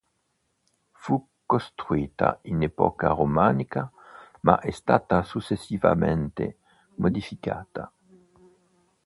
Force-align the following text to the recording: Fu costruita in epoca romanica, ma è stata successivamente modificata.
Fu 0.93 1.23
costruita 1.45 2.39
in 2.45 2.63
epoca 2.63 3.09
romanica, 3.09 3.91
ma 4.39 4.59
è 4.59 4.71
stata 4.71 5.21
successivamente 5.21 6.57
modificata. 6.95 7.93